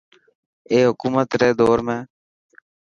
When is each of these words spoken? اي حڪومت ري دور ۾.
اي 0.69 0.77
حڪومت 0.89 1.29
ري 1.39 1.49
دور 1.59 1.77
۾. 1.87 1.97